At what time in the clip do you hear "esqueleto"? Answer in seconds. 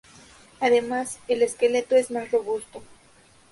1.43-1.95